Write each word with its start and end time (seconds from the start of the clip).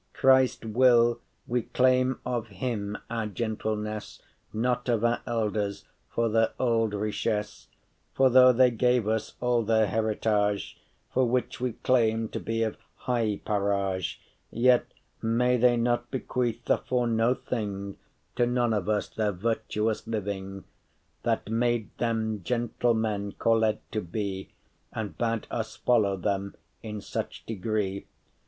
Christ 0.13 0.65
will,* 0.65 1.19
we 1.45 1.61
claim 1.61 2.19
of 2.25 2.47
him 2.47 2.97
our 3.07 3.27
gentleness, 3.27 4.19
*wills, 4.51 4.53
requires 4.53 4.63
Not 4.63 4.89
of 4.89 5.03
our 5.05 5.21
elders* 5.27 5.85
for 6.09 6.27
their 6.27 6.53
old 6.59 6.93
richess. 6.95 7.67
*ancestors 7.67 7.67
For 8.15 8.31
though 8.31 8.51
they 8.51 8.71
gave 8.71 9.07
us 9.07 9.35
all 9.39 9.61
their 9.61 9.85
heritage, 9.85 10.79
For 11.13 11.29
which 11.29 11.61
we 11.61 11.73
claim 11.73 12.29
to 12.29 12.39
be 12.39 12.63
of 12.63 12.77
high 12.95 13.41
parage,* 13.45 14.19
*birth, 14.49 14.49
descent 14.49 14.63
Yet 14.63 14.85
may 15.21 15.57
they 15.57 15.77
not 15.77 16.09
bequeathe, 16.09 16.67
for 16.87 17.05
no 17.05 17.35
thing, 17.35 17.97
To 18.37 18.47
none 18.47 18.73
of 18.73 18.89
us, 18.89 19.07
their 19.07 19.31
virtuous 19.31 20.07
living 20.07 20.63
That 21.21 21.51
made 21.51 21.95
them 21.99 22.41
gentlemen 22.43 23.33
called 23.33 23.77
to 23.91 24.01
be, 24.01 24.49
And 24.91 25.15
bade 25.15 25.45
us 25.51 25.75
follow 25.75 26.17
them 26.17 26.55
in 26.81 27.01
such 27.01 27.45
degree. 27.45 28.07